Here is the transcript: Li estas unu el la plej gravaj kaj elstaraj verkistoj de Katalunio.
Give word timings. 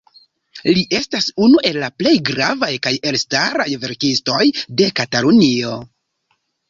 Li 0.75 0.79
estas 0.99 1.27
unu 1.47 1.59
el 1.71 1.77
la 1.83 1.89
plej 2.01 2.13
gravaj 2.29 2.71
kaj 2.87 2.93
elstaraj 3.11 3.67
verkistoj 3.85 4.43
de 4.81 4.89
Katalunio. 5.01 5.77